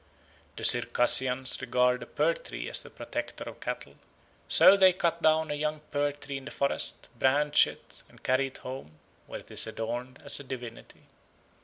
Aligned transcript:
The 0.55 0.63
Circassians 0.65 1.61
regard 1.61 1.99
the 1.99 2.07
pear 2.07 2.33
tree 2.33 2.67
as 2.71 2.81
the 2.81 2.89
protector 2.89 3.43
of 3.43 3.59
cattle. 3.59 3.93
So 4.47 4.75
they 4.75 4.93
cut 4.93 5.21
down 5.21 5.51
a 5.51 5.53
young 5.53 5.81
pear 5.91 6.11
tree 6.11 6.37
in 6.37 6.45
the 6.45 6.49
forest, 6.49 7.07
branch 7.19 7.67
it, 7.67 8.01
and 8.09 8.23
carry 8.23 8.47
it 8.47 8.57
home, 8.57 8.97
where 9.27 9.41
it 9.41 9.51
is 9.51 9.67
adored 9.67 10.19
as 10.25 10.39
a 10.39 10.43
divinity. 10.43 11.03